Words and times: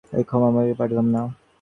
কিন্তু, 0.03 0.13
আমি 0.15 0.23
ক্ষমা 0.23 0.49
করতে 0.55 0.73
পারলেম 0.79 1.07
না। 1.15 1.21